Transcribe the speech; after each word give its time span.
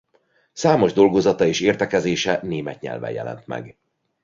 Számos 0.53 0.93
dolgozata 0.93 1.45
és 1.45 1.61
értekezése 1.61 2.39
német 2.43 2.81
nyelven 2.81 3.11
jelent 3.11 3.47
meg. 3.47 3.77